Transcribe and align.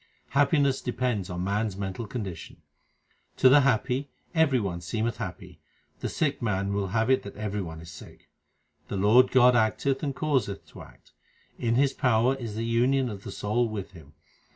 Happiness 0.29 0.81
depends 0.81 1.29
on 1.29 1.43
man 1.43 1.67
s 1.67 1.75
mental 1.75 2.07
condition: 2.07 2.63
To 3.37 3.49
the 3.49 3.59
happy 3.61 4.09
every 4.33 4.59
one 4.59 4.81
seemeth 4.81 5.17
happy; 5.17 5.59
the 5.99 6.09
sick 6.09 6.41
man 6.41 6.73
will 6.73 6.87
have 6.87 7.11
it 7.11 7.21
that 7.21 7.35
every 7.35 7.61
one 7.61 7.81
is 7.81 7.91
sick. 7.91 8.27
The 8.87 8.97
Lord 8.97 9.29
God 9.29 9.53
acteth 9.55 10.01
and 10.01 10.15
causeth 10.15 10.65
to 10.69 10.81
act; 10.81 11.11
in 11.59 11.75
His 11.75 11.93
power 11.93 12.33
is 12.33 12.55
the 12.55 12.65
union 12.65 13.09
of 13.11 13.23
the 13.23 13.31
soul 13.31 13.69
with 13.69 13.91
Him. 13.91 14.13